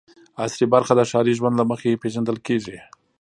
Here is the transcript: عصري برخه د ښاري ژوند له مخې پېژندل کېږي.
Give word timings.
عصري 0.43 0.65
برخه 0.73 0.93
د 0.95 1.01
ښاري 1.09 1.33
ژوند 1.39 1.55
له 1.57 1.65
مخې 1.71 1.99
پېژندل 2.01 2.37
کېږي. 2.47 2.77